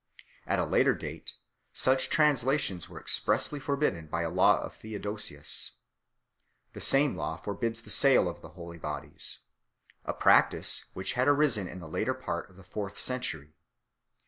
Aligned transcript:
At 0.47 0.57
a 0.57 0.65
later 0.65 0.95
date 0.95 1.33
such 1.73 2.09
translations 2.09 2.89
were 2.89 2.99
expressly 2.99 3.59
forbidden 3.59 4.07
by 4.07 4.23
a 4.23 4.31
law 4.31 4.59
of 4.63 4.73
Theodosius 4.73 5.73
5. 6.69 6.73
The 6.73 6.81
same 6.81 7.15
law 7.15 7.37
forbids 7.37 7.83
the 7.83 7.91
sale 7.91 8.27
of 8.27 8.41
the 8.41 8.49
holy 8.57 8.79
bodies, 8.79 9.41
a 10.03 10.13
practice 10.15 10.85
which 10.95 11.13
had 11.13 11.27
arisen 11.27 11.67
in 11.67 11.81
the 11.81 11.87
latter 11.87 12.15
part 12.15 12.49
of 12.49 12.55
the 12.55 12.63
fourth 12.63 12.97
century. 12.97 13.53